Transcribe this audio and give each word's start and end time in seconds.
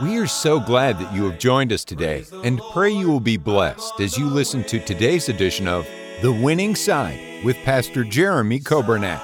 We 0.00 0.18
are 0.18 0.28
so 0.28 0.60
glad 0.60 1.00
that 1.00 1.12
you 1.12 1.28
have 1.28 1.40
joined 1.40 1.72
us 1.72 1.84
today 1.84 2.24
and 2.44 2.60
pray 2.72 2.92
you 2.92 3.10
will 3.10 3.18
be 3.18 3.36
blessed 3.36 3.98
as 3.98 4.16
you 4.16 4.26
listen 4.26 4.62
to 4.64 4.78
today's 4.78 5.28
edition 5.28 5.66
of 5.66 5.88
The 6.22 6.30
Winning 6.30 6.76
Side 6.76 7.44
with 7.44 7.56
Pastor 7.64 8.04
Jeremy 8.04 8.60
Coburnett. 8.60 9.20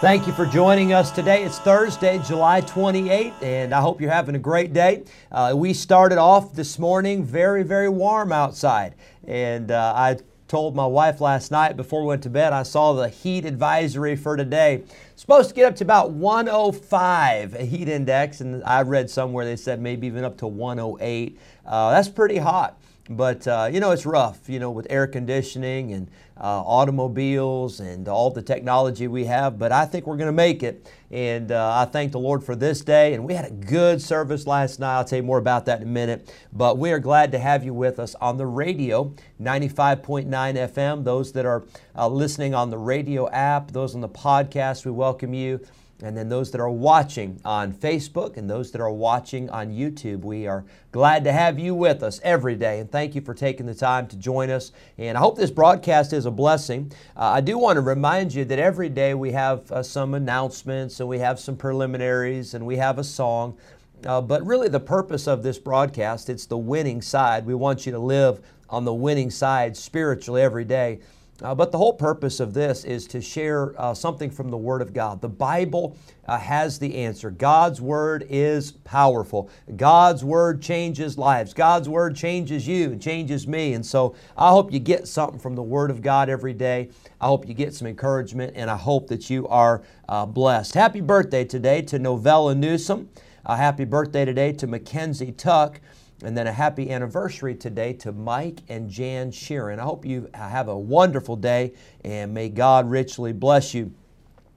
Thank 0.00 0.26
you 0.26 0.32
for 0.32 0.46
joining 0.46 0.94
us 0.94 1.10
today. 1.10 1.44
It's 1.44 1.58
Thursday, 1.58 2.18
July 2.26 2.62
28th, 2.62 3.42
and 3.42 3.74
I 3.74 3.82
hope 3.82 4.00
you're 4.00 4.10
having 4.10 4.36
a 4.36 4.38
great 4.38 4.72
day. 4.72 5.04
Uh, 5.30 5.52
we 5.54 5.74
started 5.74 6.16
off 6.16 6.54
this 6.54 6.78
morning 6.78 7.22
very, 7.22 7.62
very 7.62 7.90
warm 7.90 8.32
outside, 8.32 8.94
and 9.26 9.70
uh, 9.70 9.92
I 9.94 10.16
told 10.54 10.76
my 10.76 10.86
wife 10.86 11.20
last 11.20 11.50
night 11.50 11.76
before 11.76 12.02
we 12.02 12.06
went 12.06 12.22
to 12.22 12.30
bed, 12.30 12.52
I 12.52 12.62
saw 12.62 12.92
the 12.92 13.08
heat 13.08 13.44
advisory 13.44 14.14
for 14.14 14.36
today. 14.36 14.84
Supposed 15.16 15.48
to 15.48 15.54
get 15.56 15.64
up 15.64 15.74
to 15.78 15.84
about 15.84 16.12
105 16.12 17.54
a 17.54 17.64
heat 17.64 17.88
index, 17.88 18.40
and 18.40 18.62
I 18.62 18.82
read 18.82 19.10
somewhere 19.10 19.44
they 19.44 19.56
said 19.56 19.80
maybe 19.80 20.06
even 20.06 20.22
up 20.22 20.36
to 20.38 20.46
108. 20.46 21.36
Uh, 21.66 21.90
that's 21.90 22.08
pretty 22.08 22.36
hot. 22.36 22.78
But 23.10 23.46
uh, 23.46 23.68
you 23.70 23.80
know 23.80 23.90
it's 23.90 24.06
rough, 24.06 24.48
you 24.48 24.58
know, 24.58 24.70
with 24.70 24.86
air 24.88 25.06
conditioning 25.06 25.92
and 25.92 26.08
uh, 26.38 26.62
automobiles 26.62 27.78
and 27.80 28.08
all 28.08 28.30
the 28.30 28.40
technology 28.40 29.08
we 29.08 29.26
have. 29.26 29.58
But 29.58 29.72
I 29.72 29.84
think 29.84 30.06
we're 30.06 30.16
going 30.16 30.28
to 30.28 30.32
make 30.32 30.62
it, 30.62 30.90
and 31.10 31.52
uh, 31.52 31.80
I 31.80 31.84
thank 31.84 32.12
the 32.12 32.18
Lord 32.18 32.42
for 32.42 32.56
this 32.56 32.80
day. 32.80 33.12
And 33.12 33.26
we 33.26 33.34
had 33.34 33.44
a 33.44 33.50
good 33.50 34.00
service 34.00 34.46
last 34.46 34.80
night. 34.80 34.96
I'll 34.96 35.04
tell 35.04 35.18
you 35.18 35.22
more 35.22 35.38
about 35.38 35.66
that 35.66 35.82
in 35.82 35.88
a 35.88 35.90
minute. 35.90 36.34
But 36.52 36.78
we 36.78 36.92
are 36.92 36.98
glad 36.98 37.30
to 37.32 37.38
have 37.38 37.62
you 37.62 37.74
with 37.74 37.98
us 37.98 38.14
on 38.22 38.38
the 38.38 38.46
radio, 38.46 39.12
95.9 39.40 40.26
FM. 40.28 41.04
Those 41.04 41.32
that 41.32 41.44
are 41.44 41.64
uh, 41.94 42.08
listening 42.08 42.54
on 42.54 42.70
the 42.70 42.78
radio 42.78 43.28
app, 43.30 43.72
those 43.72 43.94
on 43.94 44.00
the 44.00 44.08
podcast, 44.08 44.86
we 44.86 44.92
welcome 44.92 45.34
you. 45.34 45.60
And 46.02 46.16
then 46.16 46.28
those 46.28 46.50
that 46.50 46.60
are 46.60 46.70
watching 46.70 47.40
on 47.44 47.72
Facebook 47.72 48.36
and 48.36 48.50
those 48.50 48.72
that 48.72 48.80
are 48.80 48.90
watching 48.90 49.48
on 49.50 49.70
YouTube, 49.70 50.22
we 50.22 50.46
are 50.46 50.64
glad 50.90 51.24
to 51.24 51.32
have 51.32 51.58
you 51.58 51.74
with 51.74 52.02
us 52.02 52.20
every 52.24 52.56
day. 52.56 52.80
And 52.80 52.90
thank 52.90 53.14
you 53.14 53.20
for 53.20 53.32
taking 53.32 53.66
the 53.66 53.74
time 53.74 54.08
to 54.08 54.16
join 54.16 54.50
us. 54.50 54.72
And 54.98 55.16
I 55.16 55.20
hope 55.20 55.36
this 55.36 55.52
broadcast 55.52 56.12
is 56.12 56.26
a 56.26 56.30
blessing. 56.30 56.92
Uh, 57.16 57.30
I 57.30 57.40
do 57.40 57.58
want 57.58 57.76
to 57.76 57.80
remind 57.80 58.34
you 58.34 58.44
that 58.44 58.58
every 58.58 58.88
day 58.88 59.14
we 59.14 59.32
have 59.32 59.70
uh, 59.70 59.82
some 59.82 60.14
announcements 60.14 60.98
and 60.98 61.08
we 61.08 61.20
have 61.20 61.38
some 61.38 61.56
preliminaries 61.56 62.54
and 62.54 62.66
we 62.66 62.76
have 62.76 62.98
a 62.98 63.04
song. 63.04 63.56
Uh, 64.04 64.20
but 64.20 64.44
really, 64.44 64.68
the 64.68 64.80
purpose 64.80 65.26
of 65.26 65.42
this 65.42 65.58
broadcast, 65.58 66.28
it's 66.28 66.44
the 66.44 66.58
winning 66.58 67.00
side. 67.00 67.46
We 67.46 67.54
want 67.54 67.86
you 67.86 67.92
to 67.92 67.98
live 67.98 68.44
on 68.68 68.84
the 68.84 68.92
winning 68.92 69.30
side 69.30 69.76
spiritually 69.76 70.42
every 70.42 70.64
day. 70.64 71.00
Uh, 71.42 71.52
but 71.54 71.72
the 71.72 71.78
whole 71.78 71.92
purpose 71.92 72.38
of 72.38 72.54
this 72.54 72.84
is 72.84 73.08
to 73.08 73.20
share 73.20 73.74
uh, 73.80 73.92
something 73.92 74.30
from 74.30 74.50
the 74.50 74.56
Word 74.56 74.80
of 74.80 74.92
God. 74.92 75.20
The 75.20 75.28
Bible 75.28 75.96
uh, 76.26 76.38
has 76.38 76.78
the 76.78 76.94
answer. 76.94 77.30
God's 77.30 77.80
Word 77.80 78.24
is 78.30 78.70
powerful. 78.70 79.50
God's 79.76 80.24
Word 80.24 80.62
changes 80.62 81.18
lives. 81.18 81.52
God's 81.52 81.88
Word 81.88 82.14
changes 82.14 82.68
you 82.68 82.92
and 82.92 83.02
changes 83.02 83.48
me. 83.48 83.72
And 83.72 83.84
so 83.84 84.14
I 84.38 84.50
hope 84.50 84.72
you 84.72 84.78
get 84.78 85.08
something 85.08 85.40
from 85.40 85.56
the 85.56 85.62
Word 85.62 85.90
of 85.90 86.02
God 86.02 86.28
every 86.28 86.54
day. 86.54 86.90
I 87.20 87.26
hope 87.26 87.48
you 87.48 87.54
get 87.54 87.74
some 87.74 87.88
encouragement, 87.88 88.52
and 88.54 88.70
I 88.70 88.76
hope 88.76 89.08
that 89.08 89.28
you 89.28 89.48
are 89.48 89.82
uh, 90.08 90.26
blessed. 90.26 90.74
Happy 90.74 91.00
birthday 91.00 91.44
today 91.44 91.82
to 91.82 91.98
Novella 91.98 92.54
Newsom. 92.54 93.08
happy 93.44 93.84
birthday 93.84 94.24
today 94.24 94.52
to 94.52 94.68
Mackenzie 94.68 95.32
Tuck. 95.32 95.80
And 96.22 96.36
then 96.36 96.46
a 96.46 96.52
happy 96.52 96.90
anniversary 96.90 97.54
today 97.54 97.92
to 97.94 98.12
Mike 98.12 98.60
and 98.68 98.88
Jan 98.88 99.30
Sheeran. 99.30 99.78
I 99.78 99.82
hope 99.82 100.06
you 100.06 100.30
have 100.32 100.68
a 100.68 100.78
wonderful 100.78 101.36
day 101.36 101.72
and 102.04 102.32
may 102.32 102.48
God 102.48 102.88
richly 102.88 103.32
bless 103.32 103.74
you. 103.74 103.92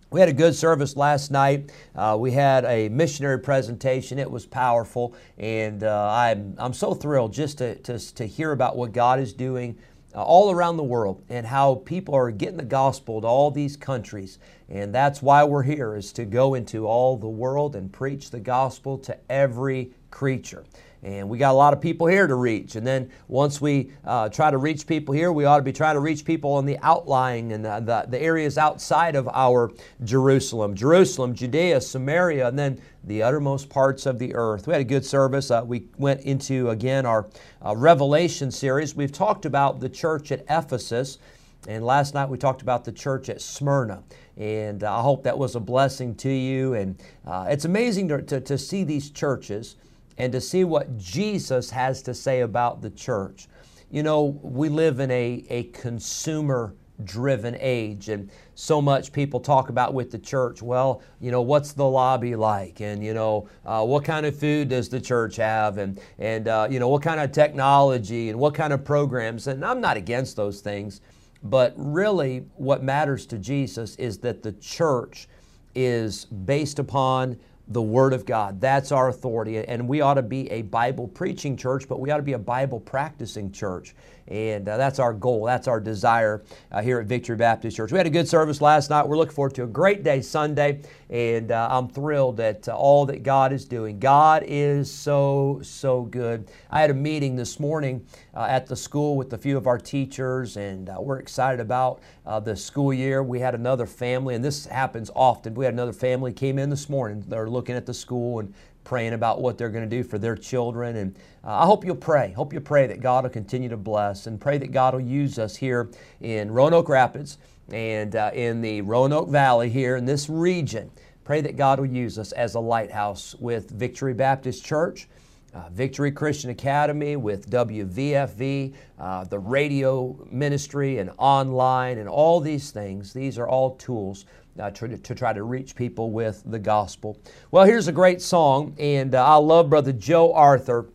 We 0.09 0.21
had 0.21 0.29
a 0.29 0.33
good 0.33 0.55
service 0.55 0.95
last 0.95 1.31
night. 1.31 1.69
Uh, 1.93 2.15
we 2.17 2.31
had 2.31 2.63
a 2.63 2.87
missionary 2.87 3.39
presentation. 3.39 4.17
It 4.17 4.31
was 4.31 4.45
powerful, 4.45 5.13
and 5.37 5.83
uh, 5.83 6.09
I'm, 6.09 6.55
I'm 6.57 6.71
so 6.71 6.93
thrilled 6.93 7.33
just 7.33 7.57
to, 7.57 7.75
to, 7.79 7.99
to 8.15 8.25
hear 8.25 8.53
about 8.53 8.77
what 8.77 8.93
God 8.93 9.19
is 9.19 9.33
doing 9.33 9.77
uh, 10.15 10.23
all 10.23 10.49
around 10.49 10.77
the 10.77 10.83
world 10.83 11.21
and 11.27 11.45
how 11.45 11.75
people 11.75 12.15
are 12.15 12.31
getting 12.31 12.55
the 12.55 12.63
gospel 12.63 13.19
to 13.19 13.27
all 13.27 13.51
these 13.51 13.75
countries. 13.75 14.39
And 14.69 14.95
that's 14.95 15.21
why 15.21 15.43
we're 15.43 15.63
here, 15.63 15.97
is 15.97 16.13
to 16.13 16.23
go 16.23 16.53
into 16.53 16.87
all 16.87 17.17
the 17.17 17.27
world 17.27 17.75
and 17.75 17.91
preach 17.91 18.31
the 18.31 18.39
gospel 18.39 18.97
to 18.99 19.17
every 19.29 19.91
creature. 20.09 20.63
And 21.03 21.29
we 21.29 21.37
got 21.37 21.51
a 21.51 21.53
lot 21.53 21.73
of 21.73 21.81
people 21.81 22.07
here 22.07 22.25
to 22.25 22.35
reach. 22.35 22.75
And 22.75 22.85
then 22.85 23.11
once 23.27 23.61
we 23.61 23.91
uh, 24.03 24.29
try 24.29 24.49
to 24.49 24.57
reach 24.57 24.87
people 24.87 25.13
here, 25.13 25.31
we 25.31 25.45
ought 25.45 25.57
to 25.57 25.63
be 25.63 25.71
trying 25.71 25.95
to 25.95 25.99
reach 25.99 26.25
people 26.25 26.57
in 26.59 26.65
the 26.65 26.77
outlying 26.81 27.51
and 27.51 27.63
the, 27.63 27.79
the, 27.79 28.05
the, 28.09 28.21
areas 28.21 28.57
outside 28.57 29.15
of 29.15 29.29
our 29.29 29.71
Jerusalem. 30.03 30.75
Jerusalem, 30.75 31.35
Judea, 31.35 31.81
Samaria, 31.81 32.47
and 32.47 32.57
then 32.57 32.81
the 33.03 33.21
uttermost 33.21 33.69
parts 33.69 34.05
of 34.05 34.17
the 34.17 34.33
earth. 34.33 34.65
We 34.65 34.73
had 34.73 34.81
a 34.81 34.85
good 34.85 35.05
service. 35.05 35.51
Uh, 35.51 35.63
we 35.65 35.87
went 35.97 36.21
into, 36.21 36.71
again, 36.71 37.05
our 37.05 37.27
uh, 37.63 37.75
Revelation 37.75 38.49
series. 38.49 38.95
We've 38.95 39.11
talked 39.11 39.45
about 39.45 39.79
the 39.79 39.89
church 39.89 40.31
at 40.31 40.43
Ephesus. 40.49 41.19
And 41.67 41.85
last 41.85 42.13
night 42.13 42.29
we 42.29 42.37
talked 42.37 42.61
about 42.61 42.85
the 42.85 42.91
church 42.91 43.29
at 43.29 43.41
Smyrna. 43.41 44.03
And 44.35 44.83
uh, 44.83 44.97
I 44.97 45.01
hope 45.01 45.23
that 45.23 45.37
was 45.37 45.55
a 45.55 45.59
blessing 45.59 46.15
to 46.15 46.29
you. 46.29 46.73
And 46.73 47.01
uh, 47.25 47.47
it's 47.49 47.65
amazing 47.65 48.07
to, 48.09 48.21
to, 48.23 48.41
to 48.41 48.57
see 48.57 48.83
these 48.83 49.09
churches 49.09 49.75
and 50.17 50.31
to 50.31 50.41
see 50.41 50.63
what 50.63 50.97
Jesus 50.97 51.69
has 51.69 52.01
to 52.03 52.13
say 52.13 52.41
about 52.41 52.81
the 52.81 52.89
church. 52.89 53.47
You 53.89 54.03
know, 54.03 54.39
we 54.41 54.69
live 54.69 54.99
in 54.99 55.11
a, 55.11 55.45
a 55.49 55.63
consumer 55.65 56.73
driven 57.03 57.55
age 57.59 58.09
and 58.09 58.29
so 58.55 58.81
much 58.81 59.13
people 59.13 59.39
talk 59.39 59.69
about 59.69 59.93
with 59.93 60.09
the 60.09 60.17
church 60.17 60.63
well 60.63 61.03
you 61.21 61.29
know 61.29 61.43
what's 61.43 61.73
the 61.73 61.85
lobby 61.85 62.35
like? 62.35 62.81
And 62.81 63.03
you 63.03 63.13
know 63.13 63.47
uh, 63.65 63.85
what 63.85 64.03
kind 64.03 64.25
of 64.25 64.35
food 64.35 64.69
does 64.69 64.89
the 64.89 64.99
church 64.99 65.35
have? 65.35 65.77
And 65.77 65.99
and 66.17 66.47
uh, 66.47 66.67
you 66.69 66.79
know 66.79 66.89
what 66.89 67.03
kind 67.03 67.19
of 67.19 67.31
technology 67.31 68.29
and 68.29 68.39
what 68.39 68.55
kind 68.55 68.73
of 68.73 68.83
programs? 68.83 69.45
And 69.45 69.63
i'm 69.63 69.79
not 69.79 69.95
against 69.95 70.35
those 70.35 70.59
things 70.59 71.01
but 71.43 71.73
really 71.77 72.45
what 72.55 72.81
matters 72.81 73.27
to 73.27 73.37
jesus 73.37 73.95
is 73.97 74.17
that 74.17 74.41
the 74.41 74.53
church 74.53 75.27
is 75.75 76.25
based 76.25 76.79
upon 76.79 77.37
the 77.67 77.81
Word 77.81 78.13
of 78.13 78.25
God. 78.25 78.61
That's 78.61 78.91
our 78.91 79.09
authority. 79.09 79.57
And 79.57 79.87
we 79.87 80.01
ought 80.01 80.15
to 80.15 80.21
be 80.21 80.49
a 80.51 80.61
Bible 80.61 81.07
preaching 81.07 81.57
church, 81.57 81.87
but 81.87 81.99
we 81.99 82.11
ought 82.11 82.17
to 82.17 82.23
be 82.23 82.33
a 82.33 82.39
Bible 82.39 82.79
practicing 82.79 83.51
church. 83.51 83.93
And 84.27 84.67
uh, 84.67 84.77
that's 84.77 84.99
our 84.99 85.13
goal. 85.13 85.45
That's 85.45 85.67
our 85.67 85.79
desire 85.79 86.43
uh, 86.71 86.81
here 86.81 86.99
at 86.99 87.07
Victory 87.07 87.35
Baptist 87.35 87.77
Church. 87.77 87.91
We 87.91 87.97
had 87.97 88.07
a 88.07 88.11
good 88.11 88.27
service 88.27 88.61
last 88.61 88.89
night. 88.89 89.07
We're 89.07 89.17
looking 89.17 89.35
forward 89.35 89.55
to 89.55 89.63
a 89.63 89.67
great 89.67 90.03
day 90.03 90.21
Sunday. 90.21 90.81
And 91.09 91.51
uh, 91.51 91.69
I'm 91.71 91.87
thrilled 91.87 92.39
at 92.39 92.67
uh, 92.67 92.75
all 92.75 93.05
that 93.05 93.23
God 93.23 93.53
is 93.53 93.63
doing. 93.65 93.99
God 93.99 94.43
is 94.45 94.91
so, 94.91 95.59
so 95.63 96.01
good. 96.03 96.49
I 96.69 96.81
had 96.81 96.89
a 96.89 96.93
meeting 96.93 97.35
this 97.35 97.59
morning 97.59 98.05
uh, 98.35 98.47
at 98.49 98.67
the 98.67 98.75
school 98.75 99.15
with 99.15 99.31
a 99.31 99.37
few 99.37 99.55
of 99.55 99.67
our 99.67 99.77
teachers, 99.77 100.57
and 100.57 100.89
uh, 100.89 100.97
we're 100.99 101.19
excited 101.19 101.59
about 101.59 102.01
the 102.43 102.55
school 102.55 102.93
year. 102.93 103.23
We 103.23 103.39
had 103.39 103.55
another 103.55 103.85
family, 103.85 104.35
and 104.35 104.43
this 104.43 104.65
happens 104.65 105.09
often. 105.15 105.53
We 105.53 105.63
had 105.63 105.73
another 105.73 105.93
family 105.93 106.33
came 106.33 106.59
in 106.59 106.69
this 106.69 106.89
morning. 106.89 107.23
They're 107.25 107.49
looking 107.49 107.75
at 107.75 107.85
the 107.85 107.93
school 107.93 108.39
and 108.39 108.53
praying 108.87 109.11
about 109.11 109.41
what 109.41 109.57
they're 109.57 109.69
going 109.69 109.87
to 109.87 109.97
do 109.97 110.01
for 110.01 110.17
their 110.17 110.35
children. 110.35 110.95
And 110.95 111.15
uh, 111.43 111.59
I 111.59 111.65
hope 111.65 111.83
you'll 111.83 111.97
pray. 111.97 112.31
Hope 112.31 112.53
you 112.53 112.61
pray 112.61 112.87
that 112.87 113.01
God 113.01 113.25
will 113.25 113.29
continue 113.29 113.67
to 113.67 113.75
bless 113.75 114.27
and 114.27 114.39
pray 114.39 114.57
that 114.59 114.71
God 114.71 114.93
will 114.93 115.01
use 115.01 115.37
us 115.37 115.57
here 115.57 115.89
in 116.21 116.49
Roanoke 116.49 116.87
Rapids 116.87 117.37
and 117.69 118.15
uh, 118.15 118.31
in 118.33 118.61
the 118.61 118.79
Roanoke 118.79 119.27
Valley 119.27 119.69
here 119.69 119.97
in 119.97 120.05
this 120.05 120.29
region. 120.29 120.89
Pray 121.25 121.41
that 121.41 121.57
God 121.57 121.79
will 121.79 121.87
use 121.87 122.17
us 122.17 122.31
as 122.31 122.55
a 122.55 122.61
lighthouse 122.61 123.35
with 123.35 123.69
Victory 123.71 124.13
Baptist 124.13 124.63
Church. 124.63 125.09
Uh, 125.53 125.69
Victory 125.71 126.11
Christian 126.11 126.51
Academy 126.51 127.15
with 127.15 127.49
WVFV, 127.49 128.73
uh, 128.99 129.23
the 129.23 129.39
radio 129.39 130.15
ministry, 130.29 130.99
and 130.99 131.09
online, 131.17 131.97
and 131.97 132.07
all 132.07 132.39
these 132.39 132.69
things. 132.69 133.11
These 133.11 133.39
are 133.39 133.47
all 133.47 133.75
tools 133.75 134.25
uh, 134.59 134.71
to, 134.71 134.97
to, 134.97 135.15
try 135.15 135.33
to 135.33 135.43
reach 135.43 135.75
people 135.75 136.11
with 136.11 136.43
the 136.45 136.59
gospel. 136.59 137.19
Well, 137.51 137.65
here's 137.65 137.87
a 137.87 137.91
great 137.91 138.21
song, 138.21 138.75
and 138.79 139.15
uh, 139.15 139.25
I 139.25 139.35
love 139.35 139.69
Brother 139.69 139.93
Joe 139.93 140.33
Arthur. 140.33 140.87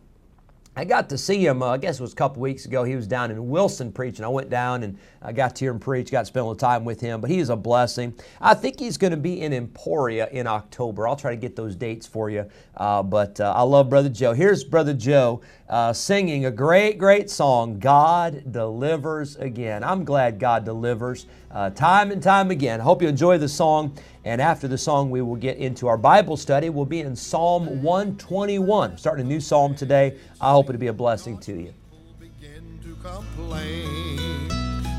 I 0.75 0.85
got 0.85 1.07
to 1.09 1.19
see 1.19 1.45
him, 1.45 1.61
uh, 1.61 1.67
I 1.67 1.77
guess 1.77 1.99
it 1.99 2.01
was 2.01 2.13
a 2.13 2.15
couple 2.15 2.41
weeks 2.41 2.65
ago. 2.65 2.83
He 2.83 2.95
was 2.95 3.05
down 3.05 3.29
in 3.29 3.47
Wilson 3.47 3.91
preaching. 3.91 4.25
I 4.25 4.27
went 4.27 4.49
down 4.49 4.81
and 4.81 4.97
I 5.21 5.31
got 5.31 5.55
to 5.55 5.65
hear 5.65 5.71
him 5.71 5.79
preach, 5.79 6.09
got 6.09 6.21
to 6.21 6.25
spend 6.25 6.41
a 6.41 6.45
little 6.45 6.55
time 6.55 6.83
with 6.83 6.99
him, 6.99 7.21
but 7.21 7.29
he 7.29 7.37
is 7.37 7.49
a 7.49 7.55
blessing. 7.55 8.15
I 8.41 8.55
think 8.55 8.79
he's 8.79 8.97
going 8.97 9.11
to 9.11 9.17
be 9.17 9.41
in 9.41 9.53
Emporia 9.53 10.27
in 10.31 10.47
October. 10.47 11.07
I'll 11.07 11.15
try 11.15 11.29
to 11.29 11.37
get 11.37 11.55
those 11.55 11.75
dates 11.75 12.07
for 12.07 12.31
you. 12.31 12.49
Uh, 12.75 13.03
but 13.03 13.39
uh, 13.39 13.53
I 13.55 13.61
love 13.61 13.87
Brother 13.87 14.09
Joe. 14.09 14.33
Here's 14.33 14.63
Brother 14.63 14.95
Joe 14.95 15.41
uh, 15.69 15.93
singing 15.93 16.47
a 16.47 16.51
great, 16.51 16.97
great 16.97 17.29
song, 17.29 17.77
God 17.77 18.51
Delivers 18.51 19.35
Again. 19.35 19.83
I'm 19.83 20.03
glad 20.03 20.39
God 20.39 20.65
delivers 20.65 21.27
uh, 21.53 21.69
time 21.69 22.11
and 22.11 22.21
time 22.21 22.51
again. 22.51 22.79
Hope 22.79 23.01
you 23.01 23.07
enjoy 23.07 23.37
the 23.37 23.47
song. 23.47 23.95
And 24.25 24.41
after 24.41 24.67
the 24.67 24.77
song, 24.77 25.09
we 25.09 25.21
will 25.21 25.35
get 25.35 25.57
into 25.57 25.87
our 25.87 25.97
Bible 25.97 26.35
study. 26.35 26.69
We'll 26.69 26.85
be 26.85 27.01
in 27.01 27.15
Psalm 27.15 27.83
121, 27.83 28.97
starting 28.97 29.25
a 29.25 29.29
new 29.29 29.39
psalm 29.39 29.75
today. 29.75 30.17
I 30.41 30.51
hope 30.51 30.69
it'll 30.69 30.79
be 30.79 30.87
a 30.87 30.93
blessing 30.93 31.37
to 31.39 31.53
you. 31.53 31.73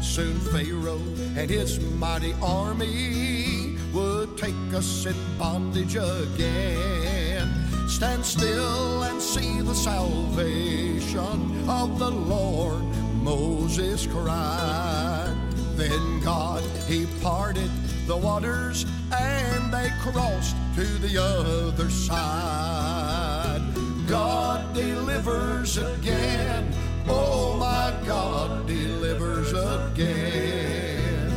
Soon 0.03 0.39
Pharaoh 0.39 1.01
and 1.37 1.51
his 1.51 1.81
mighty 1.97 2.35
army 2.41 3.77
would 3.93 4.39
take 4.39 4.55
us 4.73 5.07
in 5.07 5.15
bondage 5.39 5.97
again. 5.97 7.49
Stand 7.89 8.25
still 8.25 9.03
and 9.03 9.21
see 9.21 9.61
the 9.61 9.75
salvation 9.75 11.69
of 11.69 11.99
the 11.99 12.11
Lord, 12.11 12.85
Moses 13.23 14.07
cried. 14.07 15.54
Then 15.77 16.21
God, 16.21 16.63
he 16.87 17.07
parted 17.21 17.71
the 18.07 18.17
waters 18.17 18.87
and 19.13 19.73
they 19.73 19.91
crossed 20.01 20.55
to 20.77 20.85
the 20.85 21.21
other 21.21 21.91
side. 21.91 23.61
God 24.07 24.73
delivers 24.73 25.79
again. 25.79 26.73
Oh 27.09 27.57
my 27.59 27.93
God 28.07 28.67
delivers 28.69 29.53
again. 29.53 31.31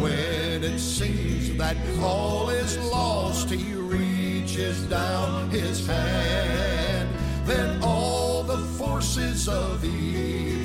When 0.00 0.64
it 0.64 0.78
seems 0.78 1.54
that 1.56 1.76
all 2.00 2.48
is 2.48 2.78
lost, 2.78 3.50
He 3.50 3.74
reaches 3.74 4.82
down 4.84 5.50
His 5.50 5.86
hand. 5.86 7.10
Then 7.44 7.82
all 7.82 8.42
the 8.42 8.58
forces 8.78 9.48
of 9.48 9.84
evil 9.84 10.55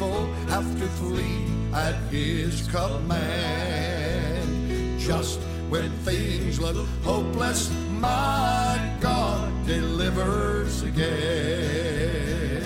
have 0.48 0.80
to 0.80 0.88
flee 0.88 1.46
at 1.74 1.96
His 2.10 2.68
command. 2.68 4.50
Just 5.00 5.40
when 5.70 5.92
things 6.00 6.60
look 6.60 6.88
hopeless, 7.04 7.72
my 7.92 8.98
God 9.00 9.52
delivers 9.68 10.82
again. 10.82 12.64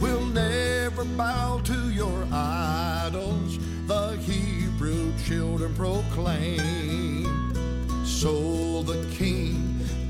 We'll 0.00 0.26
never 0.26 1.04
bow 1.04 1.60
to 1.64 1.90
your 1.92 2.26
idols, 2.32 3.58
the 3.86 4.16
Hebrew 4.16 5.12
children 5.24 5.74
proclaim. 5.74 6.64
So 8.04 8.63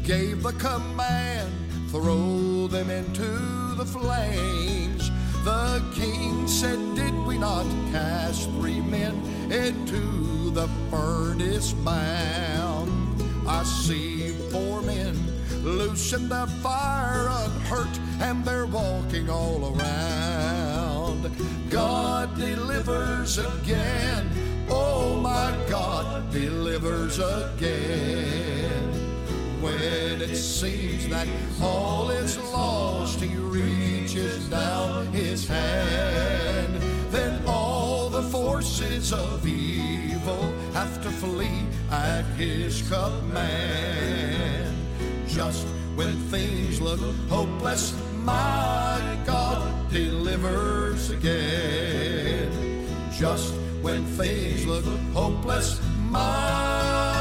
gave 0.04 0.42
the 0.42 0.52
command 0.52 1.50
throw 1.88 2.66
them 2.66 2.90
into 2.90 3.74
the 3.76 3.86
flames. 3.86 5.10
The 5.44 5.82
king 5.94 6.46
said, 6.46 6.78
Did 6.94 7.14
we 7.24 7.38
not 7.38 7.64
cast 7.90 8.50
three 8.50 8.80
men 8.80 9.14
into 9.50 10.50
the 10.50 10.68
furnace 10.90 11.72
bound? 11.72 13.22
I 13.48 13.62
see 13.62 14.30
four 14.50 14.82
men 14.82 15.16
loose 15.62 16.12
in 16.12 16.28
the 16.28 16.46
fire 16.62 17.28
unhurt, 17.28 17.98
and 18.20 18.44
they're 18.44 18.66
walking 18.66 19.30
all 19.30 19.74
around. 19.74 21.30
God 21.70 22.36
delivers 22.36 23.38
again. 23.38 24.28
Oh 24.68 25.14
my 25.16 25.56
God 25.70 26.30
delivers 26.30 27.18
again. 27.18 28.83
When 29.64 30.20
it 30.20 30.37
seems 30.37 31.08
that 31.08 31.26
all 31.62 32.11
is 32.11 32.37
lost, 32.52 33.19
He 33.19 33.34
reaches 33.34 34.46
down 34.50 35.06
His 35.06 35.49
hand. 35.49 36.75
Then 37.11 37.43
all 37.46 38.11
the 38.11 38.25
forces 38.25 39.11
of 39.11 39.46
evil 39.46 40.52
have 40.75 41.02
to 41.02 41.08
flee 41.08 41.62
at 41.90 42.25
His 42.37 42.87
command. 42.90 44.76
Just 45.26 45.66
when 45.96 46.12
things 46.28 46.82
look 46.82 47.00
hopeless, 47.31 47.99
my 48.16 49.19
God 49.25 49.90
delivers 49.90 51.08
again. 51.08 52.87
Just 53.11 53.55
when 53.81 54.05
things 54.05 54.66
look 54.66 54.84
hopeless, 55.14 55.81
my 56.11 57.13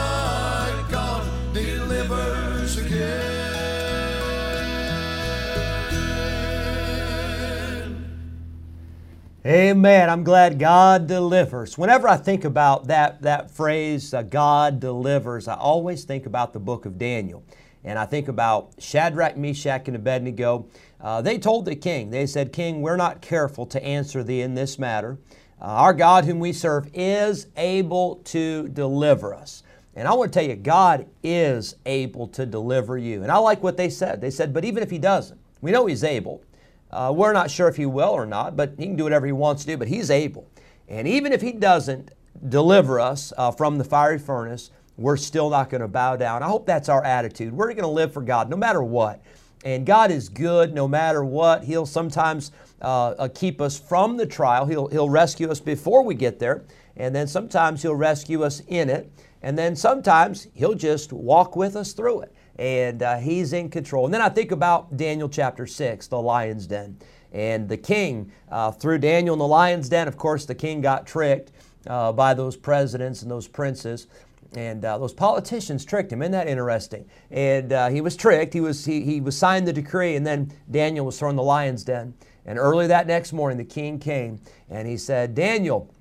Amen. 9.46 10.10
I'm 10.10 10.24
glad 10.24 10.58
God 10.58 11.06
delivers. 11.06 11.78
Whenever 11.78 12.08
I 12.08 12.16
think 12.16 12.46
about 12.46 12.88
that, 12.88 13.22
that 13.24 13.52
phrase, 13.52 14.14
uh, 14.14 14.22
God 14.22 14.80
delivers, 14.80 15.50
I 15.50 15.56
always 15.56 16.06
think 16.06 16.26
about 16.26 16.54
the 16.54 16.62
book 16.62 16.86
of 16.86 16.98
Daniel. 16.98 17.44
And 17.84 18.00
I 18.00 18.06
think 18.06 18.30
about 18.30 18.72
Shadrach, 18.80 19.36
Meshach, 19.36 19.90
and 19.90 19.98
Abednego. 19.98 20.68
Uh, 21.02 21.22
they 21.22 21.38
told 21.38 21.66
the 21.66 21.76
king, 21.76 22.10
they 22.10 22.26
said, 22.26 22.54
King, 22.54 22.82
we're 22.82 22.96
not 22.96 23.22
careful 23.22 23.66
to 23.66 23.84
answer 23.84 24.24
thee 24.24 24.40
in 24.40 24.56
this 24.56 24.80
matter. 24.80 25.18
Uh, 25.62 25.66
our 25.66 25.94
God, 25.94 26.24
whom 26.24 26.40
we 26.40 26.54
serve, 26.54 26.90
is 26.94 27.48
able 27.58 28.22
to 28.24 28.70
deliver 28.70 29.34
us. 29.34 29.64
And 29.94 30.08
I 30.08 30.14
want 30.14 30.32
to 30.32 30.40
tell 30.40 30.48
you, 30.48 30.56
God 30.56 31.06
is 31.22 31.76
able 31.86 32.30
to 32.30 32.46
deliver 32.46 32.98
you. 32.98 33.24
And 33.24 33.32
I 33.32 33.40
like 33.40 33.62
what 33.62 33.76
they 33.76 33.90
said. 33.90 34.22
They 34.22 34.32
said, 34.32 34.54
but 34.54 34.64
even 34.64 34.82
if 34.84 34.90
He 34.90 35.00
doesn't, 35.00 35.42
we 35.60 35.72
know 35.72 35.86
He's 35.86 36.06
able. 36.06 36.46
Uh, 36.94 37.12
we're 37.12 37.34
not 37.34 37.50
sure 37.50 37.68
if 37.68 37.76
He 37.76 37.86
will 37.86 38.10
or 38.10 38.26
not, 38.26 38.56
but 38.56 38.76
He 38.78 38.86
can 38.86 38.96
do 38.96 39.04
whatever 39.04 39.26
He 39.26 39.32
wants 39.32 39.64
to 39.64 39.72
do, 39.72 39.78
but 39.78 39.88
He's 39.88 40.10
able. 40.10 40.50
And 40.88 41.08
even 41.08 41.34
if 41.34 41.42
He 41.42 41.52
doesn't 41.52 42.12
deliver 42.50 43.00
us 43.00 43.34
uh, 43.38 43.52
from 43.52 43.78
the 43.78 43.84
fiery 43.84 44.20
furnace, 44.20 44.72
we're 44.98 45.18
still 45.18 45.50
not 45.50 45.70
going 45.70 45.82
to 45.82 45.88
bow 45.88 46.16
down. 46.16 46.44
I 46.44 46.48
hope 46.48 46.66
that's 46.66 46.90
our 46.90 47.04
attitude. 47.04 47.54
We're 47.54 47.68
going 47.68 47.80
to 47.80 47.88
live 47.88 48.14
for 48.14 48.22
God 48.22 48.50
no 48.50 48.56
matter 48.56 48.84
what. 48.84 49.22
And 49.66 49.86
God 49.86 50.12
is 50.12 50.30
good 50.30 50.74
no 50.74 50.88
matter 50.88 51.24
what. 51.24 51.64
He'll 51.64 51.86
sometimes 51.86 52.52
uh, 52.82 53.12
uh, 53.12 53.30
keep 53.34 53.62
us 53.62 53.80
from 53.80 54.18
the 54.18 54.26
trial, 54.26 54.66
he'll, 54.66 54.88
he'll 54.88 55.10
rescue 55.10 55.50
us 55.50 55.60
before 55.60 56.04
we 56.04 56.16
get 56.16 56.38
there, 56.38 56.64
and 56.96 57.16
then 57.16 57.28
sometimes 57.28 57.82
He'll 57.82 57.96
rescue 57.96 58.44
us 58.44 58.62
in 58.68 58.90
it. 58.90 59.12
And 59.42 59.58
then 59.58 59.76
sometimes 59.76 60.48
He'll 60.54 60.76
just 60.76 61.12
walk 61.12 61.56
with 61.56 61.76
us 61.76 61.94
through 61.94 62.22
it. 62.22 62.34
And 62.58 63.02
uh, 63.02 63.18
He's 63.18 63.54
in 63.54 63.70
control. 63.70 64.06
And 64.06 64.14
then 64.14 64.22
I 64.22 64.30
think 64.30 64.52
about 64.52 64.96
Daniel 64.96 65.30
chapter 65.30 65.66
6, 65.66 66.08
the 66.08 66.22
lion's 66.22 66.68
den. 66.68 66.98
And 67.32 67.68
the 67.68 67.78
king, 67.78 68.32
uh, 68.52 68.72
through 68.72 69.00
Daniel 69.00 69.34
in 69.34 69.40
the 69.40 69.48
lion's 69.48 69.90
den, 69.90 70.08
of 70.08 70.18
course, 70.18 70.46
the 70.46 70.56
king 70.56 70.82
got 70.82 71.08
tricked 71.08 71.52
uh, 71.88 72.12
by 72.12 72.34
those 72.34 72.56
presidents 72.56 73.24
and 73.24 73.32
those 73.32 73.48
princes. 73.48 74.08
And 74.56 74.86
uh, 74.86 75.00
those 75.00 75.14
politicians 75.14 75.84
tricked 75.84 76.12
him. 76.12 76.22
Isn't 76.22 76.34
that 76.34 76.48
interesting? 76.48 77.10
And 77.32 77.74
uh, 77.74 77.90
he 77.90 78.02
was 78.02 78.16
tricked. 78.16 78.54
He 78.54 78.62
was, 78.62 78.86
he, 78.86 79.02
he 79.02 79.20
was 79.20 79.36
signed 79.36 79.68
the 79.68 79.74
decree, 79.74 80.16
and 80.16 80.28
then 80.28 80.54
Daniel 80.70 81.08
was 81.08 81.18
thrown 81.18 81.32
in 81.32 81.36
the 81.38 81.44
lion's 81.44 81.84
den. 81.84 82.14
And 82.46 82.60
early 82.60 82.88
that 82.88 83.08
next 83.08 83.34
morning, 83.34 83.58
the 83.58 83.64
king 83.64 84.00
came 84.00 84.40
and 84.70 84.88
he 84.88 84.98
said, 84.98 85.34
Daniel, 85.34 85.94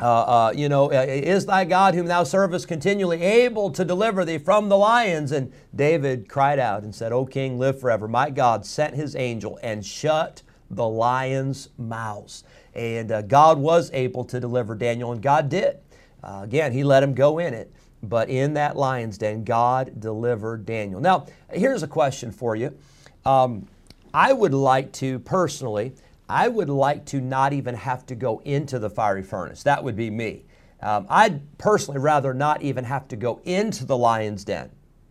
uh, 0.00 0.04
uh, 0.04 0.52
you 0.54 0.68
know, 0.68 0.92
uh, 0.92 1.04
is 1.08 1.46
thy 1.46 1.64
God 1.64 1.94
whom 1.94 2.06
thou 2.06 2.22
servest 2.22 2.68
continually 2.68 3.22
able 3.22 3.70
to 3.70 3.84
deliver 3.84 4.24
thee 4.24 4.38
from 4.38 4.68
the 4.68 4.76
lions? 4.76 5.32
And 5.32 5.52
David 5.74 6.28
cried 6.28 6.58
out 6.58 6.84
and 6.84 6.94
said, 6.94 7.10
O 7.12 7.26
king, 7.26 7.58
live 7.58 7.80
forever. 7.80 8.06
My 8.06 8.30
God 8.30 8.64
sent 8.64 8.94
his 8.94 9.16
angel 9.16 9.58
and 9.62 9.84
shut 9.84 10.42
the 10.70 10.86
lions' 10.86 11.70
mouths. 11.78 12.44
And 12.74 13.10
uh, 13.10 13.22
God 13.22 13.58
was 13.58 13.90
able 13.92 14.24
to 14.26 14.38
deliver 14.38 14.74
Daniel, 14.74 15.12
and 15.12 15.20
God 15.20 15.48
did. 15.48 15.78
Uh, 16.22 16.40
again, 16.44 16.72
he 16.72 16.84
let 16.84 17.02
him 17.02 17.14
go 17.14 17.38
in 17.38 17.54
it. 17.54 17.72
But 18.02 18.28
in 18.28 18.54
that 18.54 18.76
lion's 18.76 19.18
den, 19.18 19.42
God 19.42 20.00
delivered 20.00 20.64
Daniel. 20.64 21.00
Now, 21.00 21.26
here's 21.50 21.82
a 21.82 21.88
question 21.88 22.30
for 22.30 22.54
you. 22.54 22.76
Um, 23.24 23.66
I 24.14 24.32
would 24.32 24.54
like 24.54 24.92
to 24.94 25.18
personally, 25.20 25.94
I 26.28 26.48
would 26.48 26.68
like 26.68 27.04
to 27.06 27.20
not 27.20 27.52
even 27.52 27.74
have 27.74 28.04
to 28.06 28.14
go 28.14 28.40
into 28.44 28.78
the 28.78 28.90
fiery 28.90 29.22
furnace. 29.22 29.62
That 29.62 29.82
would 29.82 29.96
be 29.96 30.10
me. 30.10 30.44
Um, 30.80 31.06
I'd 31.08 31.58
personally 31.58 32.00
rather 32.00 32.34
not 32.34 32.62
even 32.62 32.84
have 32.84 33.08
to 33.08 33.16
go 33.16 33.40
into 33.44 33.84
the 33.84 33.96
lion's 33.96 34.44
den. 34.44 34.70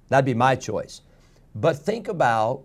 That'd 0.09 0.25
be 0.25 0.33
my 0.33 0.55
choice. 0.55 1.01
But 1.55 1.77
think 1.77 2.07
about 2.07 2.63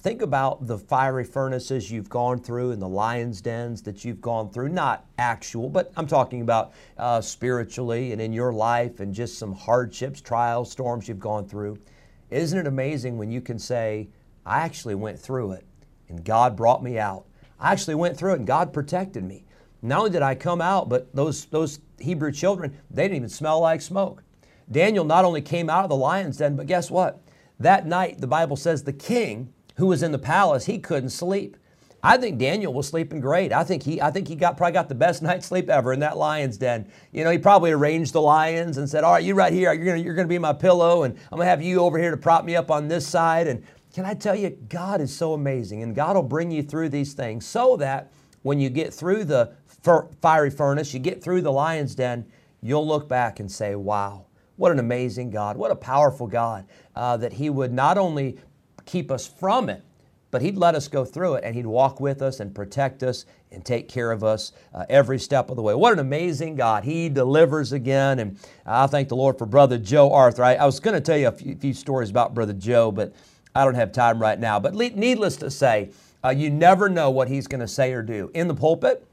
think 0.00 0.22
about 0.22 0.66
the 0.66 0.78
fiery 0.78 1.24
furnaces 1.24 1.90
you've 1.90 2.08
gone 2.08 2.40
through 2.40 2.70
and 2.70 2.80
the 2.80 2.88
lion's 2.88 3.42
dens 3.42 3.82
that 3.82 4.02
you've 4.02 4.20
gone 4.22 4.50
through. 4.50 4.70
Not 4.70 5.04
actual, 5.18 5.68
but 5.68 5.92
I'm 5.94 6.06
talking 6.06 6.40
about 6.40 6.72
uh, 6.96 7.20
spiritually 7.20 8.12
and 8.12 8.20
in 8.20 8.32
your 8.32 8.50
life 8.50 9.00
and 9.00 9.12
just 9.12 9.38
some 9.38 9.52
hardships, 9.52 10.22
trials, 10.22 10.70
storms 10.70 11.06
you've 11.06 11.20
gone 11.20 11.46
through. 11.46 11.78
Isn't 12.30 12.58
it 12.58 12.66
amazing 12.66 13.18
when 13.18 13.30
you 13.30 13.42
can 13.42 13.58
say, 13.58 14.08
I 14.46 14.60
actually 14.60 14.94
went 14.94 15.18
through 15.18 15.52
it 15.52 15.66
and 16.08 16.24
God 16.24 16.56
brought 16.56 16.82
me 16.82 16.98
out? 16.98 17.26
I 17.60 17.72
actually 17.72 17.94
went 17.94 18.16
through 18.16 18.32
it 18.32 18.38
and 18.38 18.46
God 18.46 18.72
protected 18.72 19.22
me. 19.22 19.44
Not 19.82 19.98
only 19.98 20.10
did 20.10 20.22
I 20.22 20.34
come 20.34 20.60
out, 20.60 20.88
but 20.88 21.14
those, 21.14 21.44
those 21.46 21.80
Hebrew 21.98 22.32
children, 22.32 22.76
they 22.90 23.04
didn't 23.04 23.16
even 23.16 23.28
smell 23.28 23.60
like 23.60 23.82
smoke. 23.82 24.22
Daniel 24.70 25.04
not 25.04 25.24
only 25.24 25.42
came 25.42 25.68
out 25.68 25.84
of 25.84 25.90
the 25.90 25.96
lion's 25.96 26.36
den, 26.36 26.56
but 26.56 26.66
guess 26.66 26.90
what? 26.90 27.22
That 27.58 27.86
night, 27.86 28.20
the 28.20 28.26
Bible 28.26 28.56
says 28.56 28.82
the 28.82 28.92
king 28.92 29.52
who 29.76 29.86
was 29.86 30.02
in 30.02 30.12
the 30.12 30.18
palace, 30.18 30.66
he 30.66 30.78
couldn't 30.78 31.10
sleep. 31.10 31.56
I 32.02 32.16
think 32.16 32.38
Daniel 32.38 32.72
was 32.72 32.88
sleeping 32.88 33.20
great. 33.20 33.52
I 33.52 33.62
think 33.62 33.82
he, 33.82 34.00
I 34.00 34.10
think 34.10 34.28
he 34.28 34.34
got 34.34 34.56
probably 34.56 34.72
got 34.72 34.88
the 34.88 34.94
best 34.94 35.22
night's 35.22 35.46
sleep 35.46 35.68
ever 35.68 35.92
in 35.92 36.00
that 36.00 36.16
lion's 36.16 36.56
den. 36.56 36.90
You 37.12 37.24
know, 37.24 37.30
he 37.30 37.38
probably 37.38 37.72
arranged 37.72 38.14
the 38.14 38.22
lions 38.22 38.78
and 38.78 38.88
said, 38.88 39.04
"All 39.04 39.12
right, 39.12 39.24
you 39.24 39.34
right 39.34 39.52
here. 39.52 39.72
You're 39.72 39.84
gonna, 39.84 39.98
you're 39.98 40.14
gonna 40.14 40.28
be 40.28 40.38
my 40.38 40.54
pillow, 40.54 41.02
and 41.02 41.14
I'm 41.30 41.38
gonna 41.38 41.50
have 41.50 41.62
you 41.62 41.80
over 41.80 41.98
here 41.98 42.10
to 42.10 42.16
prop 42.16 42.44
me 42.44 42.56
up 42.56 42.70
on 42.70 42.88
this 42.88 43.06
side." 43.06 43.46
And 43.46 43.62
can 43.92 44.04
I 44.04 44.14
tell 44.14 44.36
you, 44.36 44.50
God 44.68 45.00
is 45.00 45.14
so 45.14 45.34
amazing, 45.34 45.82
and 45.82 45.94
God 45.94 46.16
will 46.16 46.22
bring 46.22 46.50
you 46.50 46.62
through 46.62 46.90
these 46.90 47.12
things 47.12 47.46
so 47.46 47.76
that 47.76 48.12
when 48.42 48.60
you 48.60 48.70
get 48.70 48.94
through 48.94 49.24
the 49.24 49.52
fiery 50.22 50.50
furnace, 50.50 50.94
you 50.94 51.00
get 51.00 51.22
through 51.22 51.42
the 51.42 51.52
lion's 51.52 51.94
den, 51.94 52.24
you'll 52.62 52.86
look 52.86 53.08
back 53.08 53.40
and 53.40 53.50
say, 53.50 53.74
"Wow." 53.74 54.26
What 54.60 54.72
an 54.72 54.78
amazing 54.78 55.30
God. 55.30 55.56
What 55.56 55.70
a 55.70 55.74
powerful 55.74 56.26
God 56.26 56.66
uh, 56.94 57.16
that 57.16 57.32
He 57.32 57.48
would 57.48 57.72
not 57.72 57.96
only 57.96 58.36
keep 58.84 59.10
us 59.10 59.26
from 59.26 59.70
it, 59.70 59.82
but 60.30 60.42
He'd 60.42 60.58
let 60.58 60.74
us 60.74 60.86
go 60.86 61.02
through 61.02 61.36
it 61.36 61.44
and 61.44 61.54
He'd 61.54 61.64
walk 61.64 61.98
with 61.98 62.20
us 62.20 62.40
and 62.40 62.54
protect 62.54 63.02
us 63.02 63.24
and 63.50 63.64
take 63.64 63.88
care 63.88 64.12
of 64.12 64.22
us 64.22 64.52
uh, 64.74 64.84
every 64.90 65.18
step 65.18 65.48
of 65.48 65.56
the 65.56 65.62
way. 65.62 65.74
What 65.74 65.94
an 65.94 65.98
amazing 65.98 66.56
God. 66.56 66.84
He 66.84 67.08
delivers 67.08 67.72
again. 67.72 68.18
And 68.18 68.38
I 68.66 68.86
thank 68.86 69.08
the 69.08 69.16
Lord 69.16 69.38
for 69.38 69.46
Brother 69.46 69.78
Joe 69.78 70.12
Arthur. 70.12 70.44
I, 70.44 70.56
I 70.56 70.66
was 70.66 70.78
going 70.78 70.94
to 70.94 71.00
tell 71.00 71.16
you 71.16 71.28
a 71.28 71.32
few, 71.32 71.56
few, 71.56 71.72
stories 71.72 72.10
about 72.10 72.34
Brother 72.34 72.52
Joe, 72.52 72.92
but 72.92 73.14
I 73.54 73.64
don't 73.64 73.74
have 73.74 73.92
time 73.92 74.20
right 74.20 74.38
now. 74.38 74.60
But 74.60 74.74
needless 74.74 75.36
to 75.36 75.50
say, 75.50 75.90
uh, 76.24 76.30
you 76.30 76.50
never 76.50 76.88
know 76.88 77.10
what 77.10 77.28
he's 77.28 77.46
going 77.46 77.60
to 77.60 77.68
say 77.68 77.92
or 77.92 78.02
do 78.02 78.30
in 78.34 78.48
the 78.48 78.54
pulpit. 78.54 79.06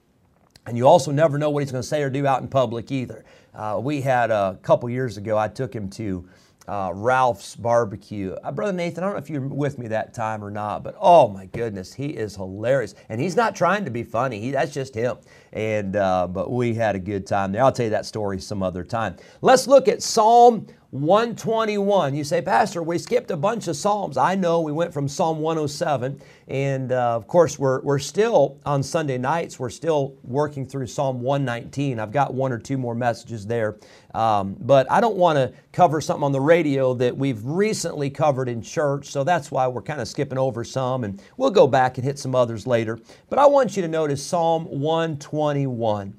And 0.65 0.77
you 0.77 0.85
also 0.85 1.11
never 1.11 1.37
know 1.37 1.49
what 1.49 1.63
he's 1.63 1.71
going 1.71 1.81
to 1.81 1.87
say 1.87 2.03
or 2.03 2.09
do 2.09 2.27
out 2.27 2.41
in 2.41 2.47
public 2.47 2.91
either. 2.91 3.23
Uh, 3.53 3.79
we 3.81 4.01
had 4.01 4.31
a 4.31 4.59
couple 4.61 4.89
years 4.89 5.17
ago, 5.17 5.37
I 5.37 5.47
took 5.47 5.73
him 5.73 5.89
to 5.91 6.27
uh, 6.67 6.91
Ralph's 6.93 7.55
Barbecue. 7.55 8.33
Uh, 8.43 8.51
Brother 8.51 8.73
Nathan, 8.73 9.03
I 9.03 9.07
don't 9.07 9.15
know 9.15 9.19
if 9.19 9.29
you're 9.29 9.41
with 9.41 9.79
me 9.79 9.87
that 9.87 10.13
time 10.13 10.43
or 10.43 10.51
not, 10.51 10.83
but 10.83 10.95
oh 10.99 11.29
my 11.29 11.45
goodness, 11.45 11.93
he 11.93 12.07
is 12.07 12.35
hilarious. 12.35 12.93
And 13.07 13.21
he's 13.21 13.37
not 13.37 13.55
trying 13.55 13.85
to 13.85 13.91
be 13.91 14.03
funny, 14.03 14.41
he, 14.41 14.51
that's 14.51 14.73
just 14.73 14.93
him. 14.93 15.17
And 15.53 15.95
uh, 15.95 16.27
But 16.27 16.51
we 16.51 16.73
had 16.73 16.95
a 16.95 16.99
good 16.99 17.25
time 17.25 17.53
there. 17.53 17.63
I'll 17.63 17.71
tell 17.71 17.85
you 17.85 17.91
that 17.91 18.05
story 18.05 18.41
some 18.41 18.61
other 18.61 18.83
time. 18.83 19.15
Let's 19.41 19.67
look 19.67 19.87
at 19.87 20.03
Psalm 20.03 20.67
121. 21.01 22.15
You 22.15 22.23
say, 22.23 22.41
Pastor, 22.41 22.81
we 22.83 22.97
skipped 22.97 23.31
a 23.31 23.37
bunch 23.37 23.67
of 23.67 23.75
Psalms. 23.75 24.17
I 24.17 24.35
know 24.35 24.61
we 24.61 24.71
went 24.71 24.93
from 24.93 25.07
Psalm 25.07 25.39
107 25.39 26.21
and 26.47 26.91
uh, 26.93 27.15
of 27.15 27.27
course, 27.27 27.59
we're, 27.59 27.81
we're 27.81 27.99
still 27.99 28.59
on 28.65 28.81
Sunday 28.81 29.17
nights, 29.17 29.59
we're 29.59 29.69
still 29.69 30.15
working 30.23 30.65
through 30.65 30.87
Psalm 30.87 31.19
119. 31.19 31.99
I've 31.99 32.11
got 32.11 32.33
one 32.33 32.51
or 32.53 32.57
two 32.57 32.77
more 32.77 32.95
messages 32.95 33.45
there. 33.45 33.77
Um, 34.13 34.55
but 34.59 34.89
I 34.89 35.01
don't 35.01 35.17
want 35.17 35.37
to 35.37 35.53
cover 35.73 35.99
something 35.99 36.23
on 36.23 36.31
the 36.31 36.39
radio 36.39 36.93
that 36.95 37.15
we've 37.15 37.43
recently 37.43 38.09
covered 38.09 38.47
in 38.47 38.61
church. 38.61 39.07
So 39.07 39.23
that's 39.23 39.51
why 39.51 39.67
we're 39.67 39.81
kind 39.81 39.99
of 39.99 40.07
skipping 40.07 40.37
over 40.37 40.63
some. 40.63 41.03
And 41.03 41.21
we'll 41.35 41.51
go 41.51 41.67
back 41.67 41.97
and 41.97 42.05
hit 42.05 42.17
some 42.17 42.33
others 42.33 42.65
later. 42.65 42.97
But 43.29 43.39
I 43.39 43.45
want 43.45 43.75
you 43.75 43.81
to 43.81 43.87
notice 43.89 44.25
Psalm 44.25 44.65
121. 44.65 46.15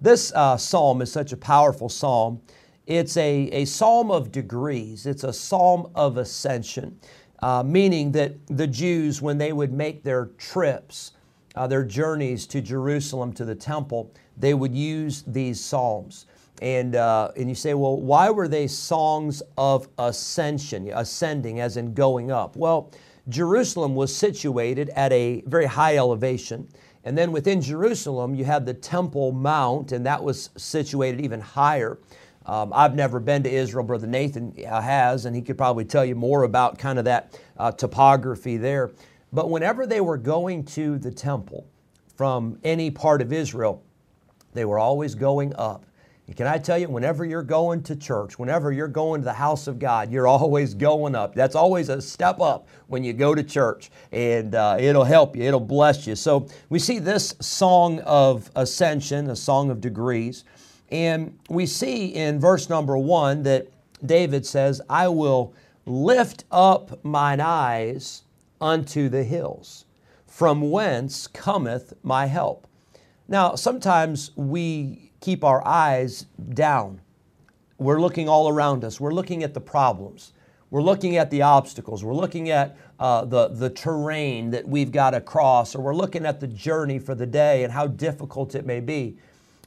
This 0.00 0.32
uh, 0.34 0.56
psalm 0.56 1.02
is 1.02 1.12
such 1.12 1.32
a 1.32 1.36
powerful 1.36 1.88
psalm. 1.88 2.40
It's 2.86 3.16
a, 3.16 3.48
a 3.52 3.64
psalm 3.64 4.10
of 4.10 4.32
degrees, 4.32 5.06
it's 5.06 5.24
a 5.24 5.32
psalm 5.32 5.90
of 5.94 6.16
ascension 6.16 6.98
uh, 7.42 7.62
meaning 7.64 8.12
that 8.12 8.34
the 8.46 8.66
Jews, 8.66 9.20
when 9.20 9.36
they 9.36 9.52
would 9.52 9.72
make 9.72 10.04
their 10.04 10.26
trips, 10.38 11.12
uh, 11.56 11.66
their 11.66 11.84
journeys 11.84 12.46
to 12.46 12.62
Jerusalem 12.62 13.32
to 13.34 13.44
the 13.44 13.54
temple, 13.54 14.14
they 14.38 14.54
would 14.54 14.74
use 14.74 15.24
these 15.26 15.62
psalms. 15.62 16.26
And, 16.62 16.94
uh, 16.94 17.32
and 17.36 17.48
you 17.48 17.56
say, 17.56 17.74
well, 17.74 18.00
why 18.00 18.30
were 18.30 18.46
they 18.46 18.68
songs 18.68 19.42
of 19.58 19.88
ascension, 19.98 20.90
ascending 20.94 21.58
as 21.58 21.76
in 21.76 21.92
going 21.92 22.30
up? 22.30 22.54
Well, 22.56 22.92
Jerusalem 23.28 23.96
was 23.96 24.14
situated 24.14 24.88
at 24.90 25.12
a 25.12 25.42
very 25.46 25.66
high 25.66 25.96
elevation. 25.96 26.68
And 27.04 27.18
then 27.18 27.32
within 27.32 27.60
Jerusalem, 27.60 28.36
you 28.36 28.44
had 28.44 28.64
the 28.64 28.74
Temple 28.74 29.32
Mount, 29.32 29.90
and 29.90 30.06
that 30.06 30.22
was 30.22 30.50
situated 30.56 31.20
even 31.20 31.40
higher. 31.40 31.98
Um, 32.46 32.72
I've 32.74 32.94
never 32.94 33.20
been 33.20 33.42
to 33.44 33.50
Israel. 33.50 33.84
Brother 33.84 34.06
Nathan 34.06 34.54
uh, 34.68 34.80
has, 34.80 35.26
and 35.26 35.36
he 35.36 35.42
could 35.42 35.56
probably 35.56 35.84
tell 35.84 36.04
you 36.04 36.14
more 36.14 36.42
about 36.42 36.78
kind 36.78 36.98
of 36.98 37.04
that 37.04 37.38
uh, 37.56 37.72
topography 37.72 38.56
there. 38.56 38.90
But 39.32 39.48
whenever 39.50 39.86
they 39.86 40.00
were 40.00 40.18
going 40.18 40.64
to 40.66 40.98
the 40.98 41.10
temple 41.10 41.66
from 42.16 42.58
any 42.64 42.90
part 42.90 43.22
of 43.22 43.32
Israel, 43.32 43.82
they 44.52 44.64
were 44.64 44.78
always 44.78 45.14
going 45.14 45.54
up. 45.56 45.86
And 46.26 46.36
can 46.36 46.46
I 46.46 46.58
tell 46.58 46.78
you, 46.78 46.88
whenever 46.88 47.24
you're 47.24 47.42
going 47.42 47.82
to 47.84 47.96
church, 47.96 48.38
whenever 48.38 48.70
you're 48.70 48.86
going 48.86 49.22
to 49.22 49.24
the 49.24 49.32
house 49.32 49.66
of 49.66 49.78
God, 49.78 50.10
you're 50.12 50.28
always 50.28 50.72
going 50.72 51.14
up. 51.14 51.34
That's 51.34 51.56
always 51.56 51.88
a 51.88 52.00
step 52.00 52.40
up 52.40 52.68
when 52.86 53.02
you 53.02 53.12
go 53.12 53.34
to 53.34 53.42
church, 53.42 53.90
and 54.12 54.54
uh, 54.54 54.76
it'll 54.78 55.04
help 55.04 55.34
you, 55.36 55.42
it'll 55.42 55.60
bless 55.60 56.06
you. 56.06 56.14
So 56.14 56.46
we 56.68 56.78
see 56.78 56.98
this 56.98 57.34
song 57.40 58.00
of 58.00 58.50
ascension, 58.54 59.30
a 59.30 59.36
song 59.36 59.70
of 59.70 59.80
degrees. 59.80 60.44
And 60.92 61.38
we 61.48 61.64
see 61.64 62.08
in 62.08 62.38
verse 62.38 62.68
number 62.68 62.98
one 62.98 63.44
that 63.44 63.68
David 64.04 64.44
says, 64.44 64.82
I 64.90 65.08
will 65.08 65.54
lift 65.86 66.44
up 66.52 67.02
mine 67.02 67.40
eyes 67.40 68.24
unto 68.60 69.08
the 69.08 69.24
hills, 69.24 69.86
from 70.26 70.70
whence 70.70 71.26
cometh 71.26 71.94
my 72.02 72.26
help. 72.26 72.66
Now, 73.26 73.54
sometimes 73.54 74.32
we 74.36 75.10
keep 75.20 75.44
our 75.44 75.66
eyes 75.66 76.26
down. 76.52 77.00
We're 77.78 78.00
looking 78.00 78.28
all 78.28 78.50
around 78.50 78.84
us, 78.84 79.00
we're 79.00 79.14
looking 79.14 79.42
at 79.42 79.54
the 79.54 79.60
problems. 79.60 80.34
We're 80.68 80.82
looking 80.82 81.18
at 81.18 81.30
the 81.30 81.42
obstacles. 81.42 82.02
We're 82.02 82.14
looking 82.14 82.48
at 82.48 82.78
uh, 82.98 83.26
the, 83.26 83.48
the 83.48 83.68
terrain 83.68 84.50
that 84.52 84.66
we've 84.66 84.90
got 84.90 85.10
to 85.10 85.20
cross, 85.20 85.74
or 85.74 85.82
we're 85.82 85.94
looking 85.94 86.24
at 86.24 86.40
the 86.40 86.46
journey 86.46 86.98
for 86.98 87.14
the 87.14 87.26
day 87.26 87.62
and 87.62 87.70
how 87.70 87.88
difficult 87.88 88.54
it 88.54 88.64
may 88.64 88.80
be. 88.80 89.18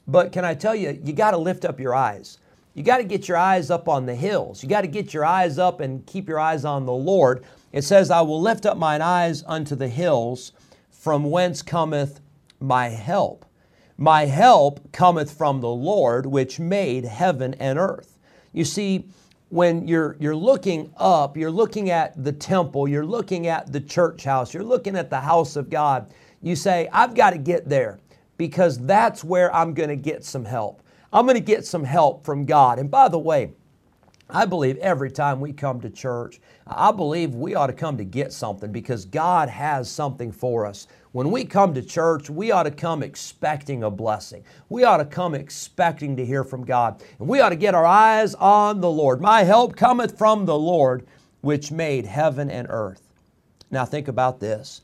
But 0.07 0.31
can 0.31 0.45
I 0.45 0.53
tell 0.53 0.75
you, 0.75 0.99
you 1.03 1.13
got 1.13 1.31
to 1.31 1.37
lift 1.37 1.65
up 1.65 1.79
your 1.79 1.95
eyes. 1.95 2.37
You 2.73 2.83
got 2.83 2.97
to 2.97 3.03
get 3.03 3.27
your 3.27 3.37
eyes 3.37 3.71
up 3.71 3.87
on 3.87 4.05
the 4.05 4.15
hills. 4.15 4.61
You 4.61 4.69
got 4.69 4.81
to 4.81 4.87
get 4.87 5.13
your 5.13 5.25
eyes 5.25 5.57
up 5.57 5.79
and 5.79 6.05
keep 6.05 6.27
your 6.27 6.39
eyes 6.39 6.65
on 6.65 6.85
the 6.85 6.93
Lord. 6.93 7.43
It 7.71 7.83
says, 7.83 8.11
I 8.11 8.21
will 8.21 8.41
lift 8.41 8.65
up 8.65 8.77
mine 8.77 9.01
eyes 9.01 9.43
unto 9.47 9.75
the 9.75 9.87
hills, 9.87 10.51
from 10.91 11.31
whence 11.31 11.61
cometh 11.61 12.19
my 12.59 12.89
help. 12.89 13.45
My 13.97 14.25
help 14.25 14.91
cometh 14.91 15.31
from 15.31 15.61
the 15.61 15.69
Lord, 15.69 16.25
which 16.25 16.59
made 16.59 17.05
heaven 17.05 17.53
and 17.55 17.79
earth. 17.79 18.19
You 18.51 18.65
see, 18.65 19.07
when 19.49 19.87
you're, 19.87 20.17
you're 20.19 20.35
looking 20.35 20.93
up, 20.97 21.37
you're 21.37 21.51
looking 21.51 21.89
at 21.89 22.21
the 22.21 22.33
temple, 22.33 22.89
you're 22.89 23.05
looking 23.05 23.47
at 23.47 23.71
the 23.71 23.79
church 23.79 24.25
house, 24.25 24.53
you're 24.53 24.63
looking 24.63 24.97
at 24.97 25.09
the 25.09 25.21
house 25.21 25.55
of 25.55 25.69
God, 25.69 26.11
you 26.41 26.57
say, 26.57 26.89
I've 26.91 27.15
got 27.15 27.31
to 27.31 27.37
get 27.37 27.69
there 27.69 27.99
because 28.37 28.77
that's 28.85 29.23
where 29.23 29.53
I'm 29.53 29.73
going 29.73 29.89
to 29.89 29.95
get 29.95 30.23
some 30.23 30.45
help. 30.45 30.81
I'm 31.13 31.25
going 31.25 31.35
to 31.35 31.41
get 31.41 31.65
some 31.65 31.83
help 31.83 32.25
from 32.25 32.45
God. 32.45 32.79
And 32.79 32.91
by 32.91 33.07
the 33.07 33.19
way, 33.19 33.53
I 34.29 34.45
believe 34.45 34.77
every 34.77 35.11
time 35.11 35.39
we 35.39 35.53
come 35.53 35.79
to 35.81 35.89
church, 35.89 36.41
I 36.65 36.91
believe 36.91 37.35
we 37.35 37.53
ought 37.53 37.67
to 37.67 37.73
come 37.73 37.97
to 37.97 38.03
get 38.03 38.33
something 38.33 38.71
because 38.71 39.05
God 39.05 39.49
has 39.49 39.89
something 39.89 40.31
for 40.31 40.65
us. 40.65 40.87
When 41.11 41.31
we 41.31 41.45
come 41.45 41.73
to 41.75 41.81
church, 41.81 42.29
we 42.29 42.51
ought 42.51 42.63
to 42.63 42.71
come 42.71 43.03
expecting 43.03 43.83
a 43.83 43.91
blessing. 43.91 44.43
We 44.67 44.83
ought 44.83 44.97
to 44.97 45.05
come 45.05 45.35
expecting 45.35 46.17
to 46.17 46.25
hear 46.25 46.43
from 46.43 46.65
God. 46.65 47.03
And 47.19 47.27
we 47.27 47.39
ought 47.39 47.49
to 47.49 47.55
get 47.55 47.75
our 47.75 47.85
eyes 47.85 48.33
on 48.35 48.81
the 48.81 48.89
Lord. 48.89 49.21
My 49.21 49.43
help 49.43 49.75
cometh 49.75 50.17
from 50.17 50.45
the 50.45 50.57
Lord, 50.57 51.05
which 51.41 51.71
made 51.71 52.05
heaven 52.05 52.49
and 52.49 52.67
earth. 52.69 53.03
Now, 53.69 53.85
think 53.85 54.07
about 54.07 54.39
this. 54.39 54.81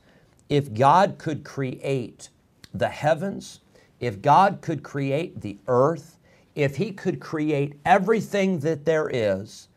If 0.50 0.74
God 0.74 1.17
could 1.17 1.43
create 1.43 2.29
the 2.74 2.90
heavens, 2.90 3.62
if 4.00 4.22
God 4.22 4.62
could 4.62 4.84
create 4.84 5.42
the 5.42 5.58
earth, 5.68 6.18
if 6.56 6.75
He 6.75 6.92
could 6.92 7.20
create 7.20 7.80
everything 7.86 8.60
that 8.60 8.86
there 8.86 9.10
is, 9.12 9.68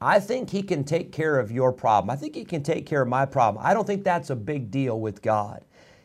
I 0.00 0.18
think 0.18 0.50
He 0.50 0.62
can 0.62 0.84
take 0.84 1.12
care 1.12 1.38
of 1.38 1.52
your 1.52 1.72
problem. 1.72 2.10
I 2.10 2.16
think 2.16 2.34
He 2.34 2.44
can 2.44 2.62
take 2.62 2.86
care 2.86 3.02
of 3.02 3.08
my 3.08 3.24
problem. 3.24 3.64
I 3.64 3.74
don't 3.74 3.86
think 3.86 4.04
that's 4.04 4.30
a 4.30 4.36
big 4.36 4.70
deal 4.70 5.00
with 5.00 5.22
God. 5.22 5.64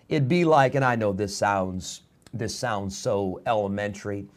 It'd 0.10 0.30
be 0.30 0.46
like, 0.46 0.76
and 0.76 0.86
I 0.86 0.96
know 0.96 1.12
this 1.12 1.36
sounds 1.36 2.04
this 2.34 2.56
sounds 2.56 2.96
so 2.96 3.42
elementary, 3.48 4.28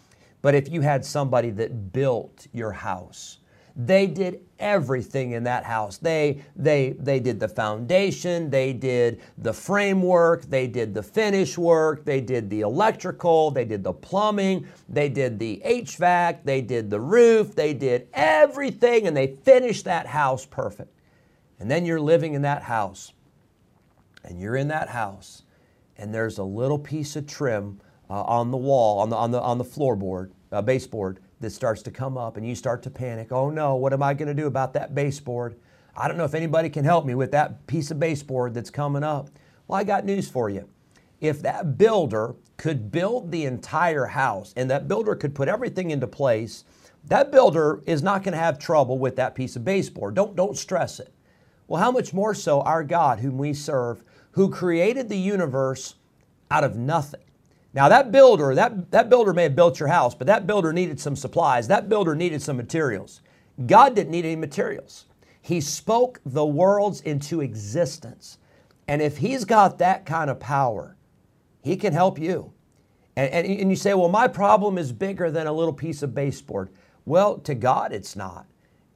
but 0.42 0.54
if 0.54 0.68
you 0.70 0.80
had 0.80 1.04
somebody 1.04 1.50
that 1.50 1.92
built 1.92 2.46
your 2.52 2.72
house, 2.72 3.38
They 3.76 4.06
did 4.06 4.40
everything 4.58 5.32
in 5.32 5.44
that 5.44 5.64
house. 5.64 5.98
They, 5.98 6.42
they, 6.54 6.90
they 6.98 7.18
did 7.18 7.40
the 7.40 7.48
foundation, 7.48 8.50
they 8.50 8.72
did 8.72 9.20
the 9.38 9.52
framework, 9.52 10.42
they 10.42 10.66
did 10.66 10.94
the 10.94 11.02
finish 11.02 11.56
work, 11.56 12.04
they 12.04 12.20
did 12.20 12.50
the 12.50 12.60
electrical, 12.60 13.50
they 13.50 13.64
did 13.64 13.82
the 13.82 13.92
plumbing, 13.92 14.66
they 14.88 15.08
did 15.08 15.38
the 15.38 15.62
HVAC, 15.64 16.44
they 16.44 16.60
did 16.60 16.90
the 16.90 17.00
roof, 17.00 17.54
they 17.54 17.72
did 17.72 18.08
everything, 18.12 19.06
and 19.06 19.16
they 19.16 19.36
finished 19.44 19.84
that 19.86 20.06
house 20.06 20.44
perfect. 20.44 20.92
And 21.58 21.70
then 21.70 21.84
you're 21.84 22.00
living 22.00 22.34
in 22.34 22.42
that 22.42 22.62
house, 22.62 23.12
and 24.24 24.40
you're 24.40 24.56
in 24.56 24.68
that 24.68 24.88
house, 24.88 25.42
and 25.96 26.14
there's 26.14 26.38
a 26.38 26.44
little 26.44 26.78
piece 26.78 27.16
of 27.16 27.26
trim 27.26 27.80
uh, 28.08 28.22
on 28.22 28.50
the 28.50 28.56
wall, 28.56 29.00
on 29.00 29.08
the, 29.10 29.16
on 29.16 29.30
the, 29.30 29.40
on 29.40 29.58
the 29.58 29.64
floorboard, 29.64 30.30
uh, 30.52 30.60
baseboard 30.60 31.20
that 31.40 31.50
starts 31.50 31.82
to 31.82 31.90
come 31.90 32.18
up 32.18 32.36
and 32.36 32.46
you 32.46 32.54
start 32.54 32.82
to 32.82 32.90
panic. 32.90 33.32
Oh 33.32 33.50
no, 33.50 33.74
what 33.74 33.92
am 33.92 34.02
I 34.02 34.14
going 34.14 34.28
to 34.28 34.34
do 34.34 34.46
about 34.46 34.74
that 34.74 34.94
baseboard? 34.94 35.56
I 35.96 36.06
don't 36.06 36.16
know 36.16 36.24
if 36.24 36.34
anybody 36.34 36.70
can 36.70 36.84
help 36.84 37.04
me 37.04 37.14
with 37.14 37.32
that 37.32 37.66
piece 37.66 37.90
of 37.90 37.98
baseboard 37.98 38.54
that's 38.54 38.70
coming 38.70 39.02
up. 39.02 39.30
Well, 39.66 39.78
I 39.78 39.84
got 39.84 40.04
news 40.04 40.28
for 40.28 40.48
you. 40.48 40.68
If 41.20 41.42
that 41.42 41.76
builder 41.76 42.34
could 42.56 42.90
build 42.90 43.30
the 43.30 43.44
entire 43.44 44.06
house 44.06 44.52
and 44.56 44.70
that 44.70 44.88
builder 44.88 45.14
could 45.14 45.34
put 45.34 45.48
everything 45.48 45.90
into 45.90 46.06
place, 46.06 46.64
that 47.06 47.32
builder 47.32 47.82
is 47.86 48.02
not 48.02 48.22
going 48.22 48.32
to 48.32 48.38
have 48.38 48.58
trouble 48.58 48.98
with 48.98 49.16
that 49.16 49.34
piece 49.34 49.56
of 49.56 49.64
baseboard. 49.64 50.14
Don't, 50.14 50.36
don't 50.36 50.56
stress 50.56 51.00
it. 51.00 51.12
Well, 51.66 51.82
how 51.82 51.90
much 51.90 52.12
more 52.12 52.34
so 52.34 52.62
our 52.62 52.84
God, 52.84 53.20
whom 53.20 53.38
we 53.38 53.54
serve, 53.54 54.02
who 54.32 54.50
created 54.50 55.08
the 55.08 55.16
universe 55.16 55.94
out 56.50 56.64
of 56.64 56.76
nothing? 56.76 57.20
Now 57.72 57.88
that 57.88 58.10
builder, 58.10 58.54
that, 58.54 58.90
that 58.90 59.08
builder 59.08 59.32
may 59.32 59.44
have 59.44 59.56
built 59.56 59.78
your 59.78 59.88
house, 59.88 60.14
but 60.14 60.26
that 60.26 60.46
builder 60.46 60.72
needed 60.72 60.98
some 60.98 61.14
supplies. 61.14 61.68
That 61.68 61.88
builder 61.88 62.14
needed 62.14 62.42
some 62.42 62.56
materials. 62.56 63.20
God 63.66 63.94
didn't 63.94 64.10
need 64.10 64.24
any 64.24 64.36
materials. 64.36 65.06
He 65.40 65.60
spoke 65.60 66.20
the 66.26 66.44
worlds 66.44 67.00
into 67.02 67.40
existence. 67.40 68.38
And 68.88 69.00
if 69.00 69.18
he's 69.18 69.44
got 69.44 69.78
that 69.78 70.04
kind 70.04 70.30
of 70.30 70.40
power, 70.40 70.96
he 71.62 71.76
can 71.76 71.92
help 71.92 72.18
you. 72.18 72.52
And, 73.16 73.30
and, 73.32 73.46
and 73.46 73.70
you 73.70 73.76
say, 73.76 73.94
well, 73.94 74.08
my 74.08 74.28
problem 74.28 74.78
is 74.78 74.92
bigger 74.92 75.30
than 75.30 75.46
a 75.46 75.52
little 75.52 75.72
piece 75.72 76.02
of 76.02 76.14
baseboard. 76.14 76.70
Well, 77.04 77.38
to 77.38 77.54
God, 77.54 77.92
it's 77.92 78.16
not. 78.16 78.46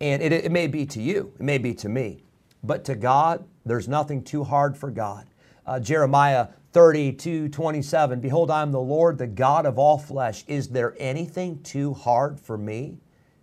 And 0.01 0.23
it, 0.23 0.33
it 0.33 0.53
may 0.53 0.67
be 0.67 0.85
to 0.87 1.01
you, 1.01 1.33
it 1.39 1.43
may 1.43 1.59
be 1.59 1.75
to 1.75 1.89
me. 1.89 2.25
But 2.63 2.85
to 2.87 2.95
God, 2.95 3.45
there's 3.65 3.89
nothing 3.89 4.23
too 4.23 4.45
hard 4.45 4.77
for 4.77 4.91
God. 4.91 5.27
Uh, 5.67 5.81
Jeremiah 5.81 6.49
32, 6.75 7.51
27. 7.51 8.19
Behold, 8.19 8.51
I 8.51 8.61
am 8.61 8.73
the 8.73 8.81
Lord, 8.81 9.17
the 9.17 9.29
God 9.29 9.65
of 9.65 9.79
all 9.79 9.97
flesh. 9.97 10.43
Is 10.49 10.69
there 10.69 10.97
anything 10.99 11.63
too 11.63 11.95
hard 11.95 12.41
for 12.41 12.59
me? 12.59 12.99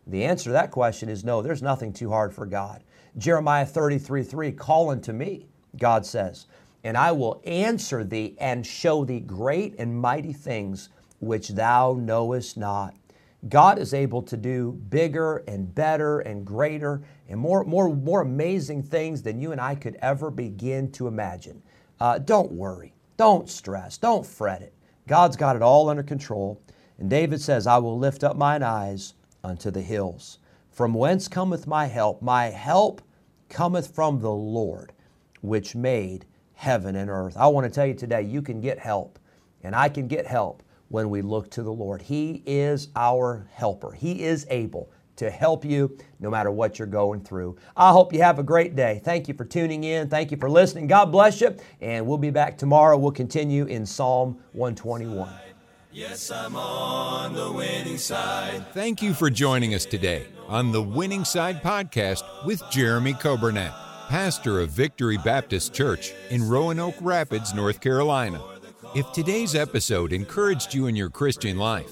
The 0.06 0.26
answer 0.26 0.50
to 0.50 0.52
that 0.52 0.72
question 0.72 1.08
is 1.08 1.24
no, 1.24 1.42
there's 1.42 1.62
nothing 1.62 1.94
too 1.94 2.10
hard 2.10 2.34
for 2.34 2.46
God. 2.46 2.84
Jeremiah 3.18 3.66
33, 3.66 4.24
3. 4.24 4.52
Call 4.52 4.90
unto 4.90 5.14
me, 5.14 5.48
God 5.78 6.06
says, 6.06 6.48
and 6.84 6.98
I 6.98 7.14
will 7.14 7.42
answer 7.46 8.04
thee 8.04 8.36
and 8.38 8.68
show 8.68 9.06
thee 9.06 9.22
great 9.22 9.76
and 9.80 10.02
mighty 10.02 10.34
things 10.34 10.90
which 11.20 11.50
thou 11.50 11.94
knowest 11.98 12.58
not. 12.58 12.96
God 13.48 13.80
is 13.80 13.94
able 13.94 14.24
to 14.24 14.36
do 14.36 14.74
bigger 14.90 15.38
and 15.48 15.74
better 15.74 16.20
and 16.20 16.46
greater 16.46 17.02
and 17.30 17.40
more, 17.40 17.64
more, 17.64 17.96
more 17.96 18.24
amazing 18.24 18.84
things 18.84 19.22
than 19.22 19.40
you 19.40 19.54
and 19.54 19.62
I 19.62 19.76
could 19.76 19.98
ever 20.02 20.30
begin 20.30 20.92
to 20.94 21.08
imagine. 21.08 21.64
Uh, 21.98 22.18
don't 22.18 22.52
worry. 22.52 22.94
Don't 23.18 23.50
stress. 23.50 23.98
Don't 23.98 24.26
fret 24.26 24.62
it. 24.62 24.74
God's 25.08 25.36
got 25.36 25.56
it 25.56 25.62
all 25.62 25.90
under 25.90 26.04
control. 26.04 26.62
And 26.98 27.10
David 27.10 27.42
says, 27.42 27.68
I 27.68 27.78
will 27.78 27.98
lift 27.98 28.24
up 28.24 28.38
mine 28.38 28.64
eyes 28.64 29.16
unto 29.44 29.72
the 29.72 29.82
hills. 29.82 30.40
From 30.70 30.94
whence 30.94 31.28
cometh 31.28 31.68
my 31.68 31.86
help? 31.88 32.22
My 32.22 32.46
help 32.46 33.02
cometh 33.50 33.94
from 33.94 34.22
the 34.22 34.32
Lord, 34.32 34.94
which 35.42 35.76
made 35.76 36.26
heaven 36.54 36.96
and 36.96 37.10
earth. 37.10 37.36
I 37.38 37.48
want 37.48 37.66
to 37.66 37.70
tell 37.70 37.86
you 37.86 37.94
today, 37.94 38.22
you 38.22 38.42
can 38.42 38.62
get 38.62 38.80
help, 38.80 39.20
and 39.64 39.76
I 39.76 39.90
can 39.90 40.08
get 40.08 40.26
help 40.26 40.64
when 40.90 41.10
we 41.10 41.22
look 41.22 41.50
to 41.52 41.64
the 41.64 41.74
Lord. 41.74 42.02
He 42.02 42.44
is 42.46 42.90
our 42.96 43.48
helper, 43.52 43.92
He 43.92 44.24
is 44.24 44.46
able 44.50 44.92
to 45.22 45.30
help 45.30 45.64
you 45.64 45.96
no 46.20 46.32
matter 46.32 46.50
what 46.50 46.80
you're 46.80 46.88
going 46.88 47.22
through. 47.22 47.56
I 47.78 47.92
hope 47.92 48.12
you 48.12 48.24
have 48.24 48.40
a 48.40 48.44
great 48.44 48.76
day. 48.76 49.02
Thank 49.04 49.28
you 49.28 49.36
for 49.36 49.46
tuning 49.46 49.84
in. 49.84 50.10
Thank 50.10 50.32
you 50.32 50.38
for 50.38 50.50
listening. 50.50 50.88
God 50.88 51.12
bless 51.12 51.42
you. 51.42 51.56
And 51.80 52.08
we'll 52.08 52.18
be 52.18 52.32
back 52.32 52.58
tomorrow. 52.58 52.98
We'll 52.98 53.12
continue 53.12 53.66
in 53.66 53.86
Psalm 53.86 54.40
121. 54.54 55.32
Yes, 55.92 56.32
I'm 56.32 56.56
on 56.56 57.36
the 57.36 57.52
winning 57.52 58.00
side. 58.00 58.66
Thank 58.74 59.04
you 59.04 59.14
for 59.14 59.30
joining 59.30 59.76
us 59.76 59.86
today 59.86 60.26
on 60.48 60.72
the 60.72 60.82
Winning 60.82 61.24
Side 61.24 61.62
Podcast 61.62 62.24
with 62.46 62.64
Jeremy 62.72 63.14
Coburnett, 63.14 63.74
pastor 64.10 64.60
of 64.60 64.72
Victory 64.72 65.18
Baptist 65.18 65.72
Church 65.72 66.14
in 66.32 66.48
Roanoke 66.48 66.96
Rapids, 67.00 67.54
North 67.54 67.80
Carolina. 67.80 68.42
If 68.96 69.12
today's 69.12 69.54
episode 69.54 70.14
encouraged 70.14 70.74
you 70.74 70.88
in 70.88 70.96
your 70.96 71.10
Christian 71.10 71.58
life, 71.58 71.92